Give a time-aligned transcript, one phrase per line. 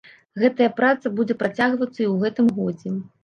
[0.43, 2.97] Гэтая праца будзе працягвацца і ў гэтым годзе.